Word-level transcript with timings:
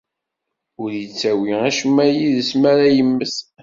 Ur 0.81 0.89
ittawi 1.03 1.51
acemma 1.67 2.05
yid-s 2.13 2.49
mi 2.59 2.67
ara 2.71 2.87
yemmet. 2.95 3.35